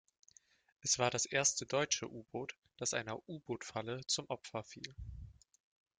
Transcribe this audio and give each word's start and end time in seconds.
Es 0.81 0.97
war 0.97 1.11
das 1.11 1.27
erste 1.27 1.67
deutsche 1.67 2.09
U-Boot, 2.11 2.55
das 2.77 2.95
einer 2.95 3.21
U-Boot-Falle 3.29 4.01
zum 4.07 4.27
Opfer 4.31 4.63
fiel. 4.63 4.95